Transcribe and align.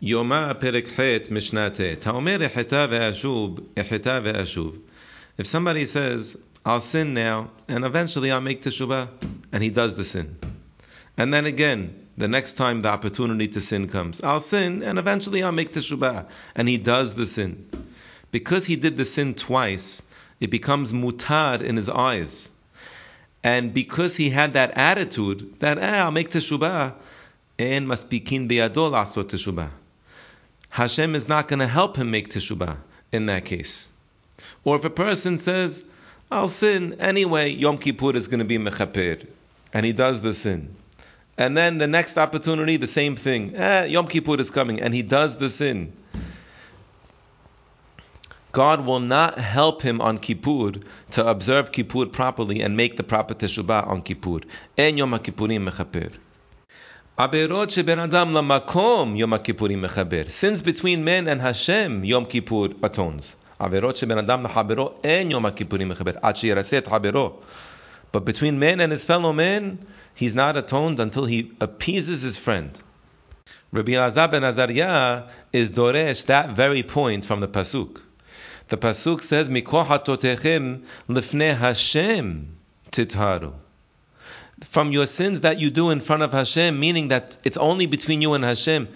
If 0.00 0.16
somebody 5.46 5.86
says, 5.86 6.36
I'll 6.66 6.80
sin 6.80 7.14
now, 7.14 7.50
and 7.68 7.84
eventually 7.84 8.30
I'll 8.30 8.40
make 8.40 8.62
teshuvah, 8.62 9.08
and 9.52 9.62
he 9.62 9.70
does 9.70 9.94
the 9.94 10.04
sin. 10.04 10.36
And 11.16 11.32
then 11.32 11.46
again, 11.46 12.04
the 12.16 12.28
next 12.28 12.54
time 12.54 12.80
the 12.80 12.88
opportunity 12.88 13.48
to 13.48 13.60
sin 13.60 13.88
comes, 13.88 14.22
I'll 14.22 14.40
sin, 14.40 14.82
and 14.82 14.98
eventually 14.98 15.42
I'll 15.42 15.52
make 15.52 15.72
teshuvah, 15.72 16.26
and 16.54 16.68
he 16.68 16.76
does 16.76 17.14
the 17.14 17.26
sin. 17.26 17.68
Because 18.30 18.66
he 18.66 18.76
did 18.76 18.96
the 18.96 19.04
sin 19.04 19.34
twice, 19.34 20.02
it 20.40 20.50
becomes 20.50 20.92
mutad 20.92 21.62
in 21.62 21.76
his 21.76 21.88
eyes. 21.88 22.50
And 23.42 23.72
because 23.72 24.16
he 24.16 24.30
had 24.30 24.54
that 24.54 24.72
attitude, 24.76 25.60
that 25.60 25.78
eh, 25.78 26.02
I'll 26.02 26.10
make 26.10 26.30
teshuvah, 26.30 26.94
and 27.58 27.86
maspikin 27.86 28.50
biyadol 28.50 28.92
asot 28.92 29.24
teshuvah. 29.24 29.70
Hashem 30.74 31.14
is 31.14 31.28
not 31.28 31.46
going 31.46 31.60
to 31.60 31.68
help 31.68 31.96
him 31.96 32.10
make 32.10 32.30
teshubah 32.30 32.78
in 33.12 33.26
that 33.26 33.44
case. 33.44 33.90
Or 34.64 34.74
if 34.74 34.84
a 34.84 34.90
person 34.90 35.38
says, 35.38 35.84
I'll 36.32 36.48
sin 36.48 36.96
anyway, 36.98 37.50
Yom 37.50 37.78
Kippur 37.78 38.16
is 38.16 38.26
going 38.26 38.40
to 38.40 38.44
be 38.44 38.58
mechaper, 38.58 39.24
and 39.72 39.86
he 39.86 39.92
does 39.92 40.20
the 40.20 40.34
sin. 40.34 40.74
And 41.38 41.56
then 41.56 41.78
the 41.78 41.86
next 41.86 42.18
opportunity, 42.18 42.76
the 42.76 42.88
same 42.88 43.14
thing. 43.14 43.54
Eh, 43.54 43.84
Yom 43.84 44.08
Kippur 44.08 44.40
is 44.40 44.50
coming, 44.50 44.80
and 44.80 44.92
he 44.92 45.02
does 45.02 45.36
the 45.36 45.48
sin. 45.48 45.92
God 48.50 48.84
will 48.84 48.98
not 48.98 49.38
help 49.38 49.80
him 49.80 50.00
on 50.00 50.18
Kippur 50.18 50.72
to 51.12 51.24
observe 51.24 51.70
Kippur 51.70 52.06
properly 52.06 52.62
and 52.62 52.76
make 52.76 52.96
the 52.96 53.04
proper 53.04 53.34
teshubah 53.34 53.86
on 53.86 54.02
Kippur. 54.02 54.40
En 54.76 54.98
Yom 54.98 55.12
Kippurim 55.20 55.68
mechaper. 55.68 56.16
Sins 57.16 57.28
between 60.62 61.04
men 61.04 61.28
and 61.28 61.40
Hashem, 61.40 62.04
Yom 62.04 62.26
Kippur 62.26 62.70
atones. 62.82 63.36
Averot 63.60 63.94
sheben 63.94 64.18
adam 64.18 64.44
lahabero 64.44 64.96
en 65.04 65.30
Yom 65.30 65.44
Kippurim 65.44 65.94
mechaper. 65.94 66.20
Habero. 66.20 67.34
But 68.10 68.24
between 68.24 68.58
man 68.58 68.80
and 68.80 68.90
his 68.90 69.04
fellow 69.04 69.32
man, 69.32 69.86
he's 70.12 70.34
not 70.34 70.56
atoned 70.56 70.98
until 70.98 71.24
he 71.26 71.52
appeases 71.60 72.22
his 72.22 72.36
friend. 72.36 72.82
Rabbi 73.70 73.92
Elazar 73.92 74.32
ben 74.32 74.42
Azariah 74.42 75.28
is 75.52 75.70
doresh 75.70 76.26
that 76.26 76.50
very 76.50 76.82
point 76.82 77.24
from 77.24 77.38
the 77.38 77.46
pasuk. 77.46 78.00
The 78.70 78.76
pasuk 78.76 79.22
says, 79.22 79.48
"Mikoh 79.48 79.86
hatotechem 79.86 80.82
lifnei 81.08 81.56
Hashem 81.56 82.56
titharu." 82.90 83.52
From 84.62 84.92
your 84.92 85.06
sins 85.06 85.40
that 85.40 85.58
you 85.58 85.70
do 85.70 85.90
in 85.90 86.00
front 86.00 86.22
of 86.22 86.32
Hashem, 86.32 86.78
meaning 86.78 87.08
that 87.08 87.36
it's 87.44 87.56
only 87.56 87.86
between 87.86 88.22
you 88.22 88.34
and 88.34 88.44
Hashem. 88.44 88.88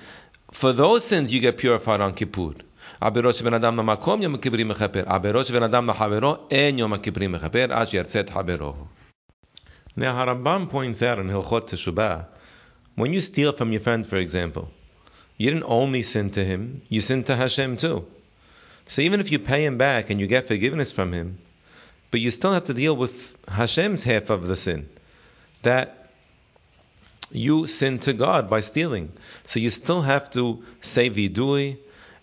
For 0.53 0.73
those 0.73 1.05
sins 1.05 1.33
you 1.33 1.41
get 1.41 1.59
purified 1.59 2.01
on 2.01 2.15
Kippur. 2.15 2.55
Now 3.01 3.11
Harambam 10.13 10.71
points 10.71 11.03
out 11.03 11.19
in 11.19 11.29
Hilchot 11.29 11.69
Teshubah, 11.69 12.27
when 12.95 13.13
you 13.13 13.21
steal 13.21 13.53
from 13.53 13.73
your 13.73 13.81
friend, 13.81 14.07
for 14.07 14.17
example, 14.17 14.71
you 15.37 15.51
didn't 15.51 15.67
only 15.67 16.03
sin 16.03 16.31
to 16.31 16.45
him, 16.45 16.83
you 16.89 17.01
sin 17.01 17.25
to 17.25 17.37
Hashem 17.37 17.77
too. 17.77 18.07
So 18.87 19.03
even 19.03 19.21
if 19.21 19.31
you 19.31 19.39
pay 19.39 19.65
him 19.65 19.77
back 19.77 20.11
and 20.11 20.19
you 20.21 20.27
get 20.27 20.49
forgiveness 20.49 20.91
from 20.93 21.13
him, 21.13 21.39
but 22.11 22.21
you 22.21 22.31
still 22.31 22.53
have 22.53 22.65
to 22.65 22.75
deal 22.75 22.97
with 22.97 23.37
Hashem's 23.47 24.03
half 24.03 24.31
of 24.31 24.49
the 24.49 24.57
sin 24.57 24.89
that 25.63 25.99
you 27.31 27.67
sin 27.67 27.99
to 28.01 28.13
God 28.13 28.49
by 28.49 28.61
stealing. 28.61 29.13
So 29.45 29.61
you 29.61 29.71
still 29.71 30.03
have 30.03 30.31
to 30.31 30.65
say 30.81 31.11
vidui 31.11 31.79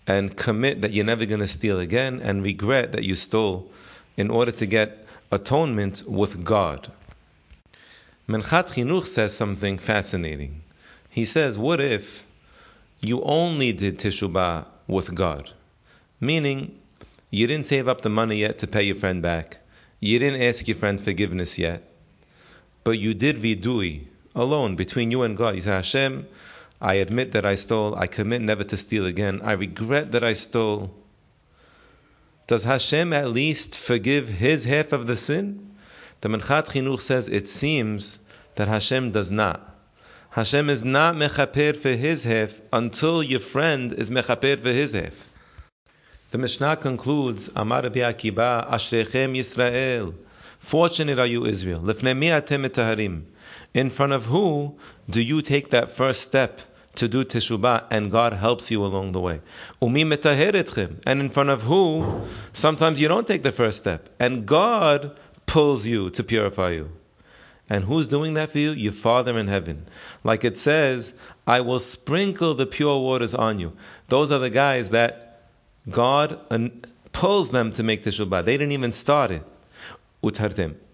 and 0.08 0.36
commit 0.36 0.82
that 0.82 0.94
you're 0.94 1.06
never 1.06 1.26
going 1.26 1.42
to 1.42 1.48
steal 1.48 1.80
again 1.80 2.22
and 2.22 2.44
regret 2.44 2.94
that 2.94 3.04
you 3.04 3.16
stole 3.16 3.72
in 4.18 4.30
order 4.30 4.52
to 4.52 4.66
get 4.66 5.06
atonement 5.32 6.04
with 6.08 6.44
God. 6.44 6.92
Minchat 8.28 8.74
Chinuch 8.74 9.06
says 9.06 9.36
something 9.36 9.78
fascinating. 9.78 10.62
He 11.10 11.26
says, 11.26 11.58
What 11.58 11.80
if 11.80 12.26
you 13.00 13.22
only 13.22 13.72
did 13.74 14.00
teshubah 14.00 14.66
with 14.88 15.14
God? 15.14 15.52
Meaning, 16.20 16.80
you 17.30 17.46
didn't 17.48 17.66
save 17.66 17.88
up 17.88 18.02
the 18.02 18.10
money 18.10 18.38
yet 18.38 18.60
to 18.60 18.68
pay 18.68 18.84
your 18.84 18.96
friend 18.96 19.22
back. 19.22 19.58
You 20.00 20.18
didn't 20.20 20.42
ask 20.42 20.68
your 20.68 20.78
friend 20.78 21.00
forgiveness 21.00 21.58
yet 21.58 21.84
but 22.86 23.00
you 23.00 23.16
did 23.16 23.38
vidui 23.38 24.06
alone 24.36 24.76
between 24.76 25.10
you 25.10 25.24
and 25.24 25.36
God. 25.36 25.56
You 25.56 25.62
said, 25.64 25.74
Hashem, 25.74 26.28
I 26.80 26.96
admit 26.96 27.32
that 27.32 27.44
I 27.44 27.56
stole. 27.56 27.96
I 27.96 28.06
commit 28.06 28.42
never 28.42 28.64
to 28.64 28.78
steal 28.78 29.08
again. 29.08 29.42
I 29.44 29.54
regret 29.54 30.12
that 30.12 30.24
I 30.24 30.34
stole. 30.34 30.94
Does 32.46 32.64
Hashem 32.64 33.12
at 33.12 33.32
least 33.32 33.80
forgive 33.80 34.30
his 34.30 34.66
half 34.66 34.94
of 34.94 35.08
the 35.08 35.18
sin? 35.18 35.72
The 36.22 36.30
Minchat 36.30 36.68
Chinuch 36.68 37.02
says 37.02 37.28
it 37.28 37.48
seems 37.48 38.20
that 38.54 38.68
Hashem 38.68 39.12
does 39.12 39.32
not. 39.32 39.76
Hashem 40.30 40.70
is 40.70 40.86
not 40.86 41.16
mechaper 41.16 41.76
for 41.76 41.90
his 41.90 42.24
half 42.24 42.62
until 42.72 43.24
your 43.24 43.40
friend 43.40 43.94
is 43.94 44.12
mechaper 44.12 44.62
for 44.62 44.70
his 44.70 44.92
half. 44.92 45.28
The 46.30 46.38
Mishnah 46.38 46.76
concludes, 46.76 47.50
Amar 47.56 47.82
Rabbi 47.82 48.02
Akiba, 48.02 48.68
Ashrechem 48.70 49.36
Yisrael. 49.36 50.14
Fortunate 50.66 51.20
are 51.20 51.28
you, 51.28 51.46
Israel. 51.46 51.88
In 51.88 53.22
front 53.92 54.14
of 54.14 54.26
who 54.26 54.80
do 55.08 55.22
you 55.22 55.44
take 55.44 55.70
that 55.70 55.92
first 55.92 56.22
step 56.22 56.60
to 56.96 57.08
do 57.08 57.24
teshubah 57.24 57.84
and 57.92 58.10
God 58.10 58.34
helps 58.34 58.72
you 58.72 58.84
along 58.84 59.12
the 59.12 59.20
way? 59.20 59.42
And 59.80 61.22
in 61.22 61.30
front 61.30 61.50
of 61.52 61.62
who 61.62 62.24
sometimes 62.54 63.00
you 63.00 63.08
don't 63.08 63.28
take 63.28 63.44
the 63.44 63.52
first 63.52 63.78
step 63.78 64.10
and 64.20 64.48
God 64.48 65.20
pulls 65.46 65.86
you 65.86 66.10
to 66.10 66.24
purify 66.24 66.72
you. 66.72 66.90
And 67.70 67.84
who's 67.84 68.08
doing 68.08 68.34
that 68.34 68.52
for 68.52 68.58
you? 68.58 68.72
Your 68.72 68.92
Father 68.92 69.38
in 69.38 69.48
heaven. 69.48 69.86
Like 70.24 70.46
it 70.46 70.58
says, 70.58 71.14
I 71.46 71.62
will 71.62 71.78
sprinkle 71.78 72.56
the 72.56 72.66
pure 72.66 73.00
waters 73.00 73.36
on 73.36 73.60
you. 73.60 73.74
Those 74.08 74.32
are 74.32 74.40
the 74.40 74.50
guys 74.50 74.90
that 74.90 75.44
God 75.88 76.40
uh, 76.50 76.70
pulls 77.12 77.50
them 77.50 77.72
to 77.74 77.84
make 77.84 78.02
teshubah. 78.02 78.46
They 78.46 78.58
didn't 78.58 78.72
even 78.72 78.92
start 78.92 79.30
it 79.30 79.44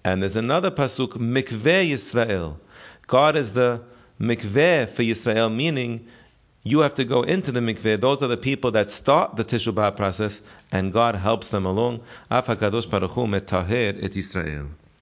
And 0.04 0.22
there's 0.22 0.36
another 0.36 0.72
pasuk, 0.72 1.14
mikveh 1.14 1.92
Yisrael. 1.92 2.58
God 3.08 3.36
is 3.36 3.54
the 3.54 3.82
mikveh 4.20 4.90
for 4.90 5.04
Yisrael, 5.04 5.54
meaning 5.54 6.08
you 6.64 6.80
have 6.80 6.96
to 6.96 7.06
go 7.06 7.22
into 7.24 7.52
the 7.52 7.62
mikveh. 7.62 8.00
Those 8.00 8.22
are 8.22 8.28
the 8.28 8.38
people 8.38 8.72
that 8.72 8.92
start 8.92 9.36
the 9.38 9.46
teshubah 9.46 9.96
process, 9.96 10.42
and 10.72 10.92
God 10.92 11.16
helps 11.16 11.48
them 11.48 11.66
along. 11.66 12.02
Af 12.30 12.48
Hakadosh 12.48 12.90
Baruch 12.90 13.12
Hu 13.12 13.34
et 13.34 14.18
Israel. 14.18 14.68